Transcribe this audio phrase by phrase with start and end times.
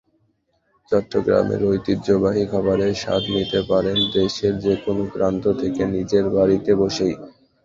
[0.91, 7.15] চট্টগ্রামের ঐতিহ্যবাহী খাবারের স্বাদ নিতে পারেন দেশের যেকোনো প্রান্ত থেকে, নিজের বাড়িতে বসেই।